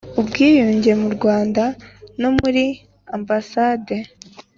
ubwiyunge 0.19 0.91
mu 1.01 1.09
rwanda 1.15 1.63
no 2.21 2.29
muri 2.39 2.63
ambasande 3.15 3.95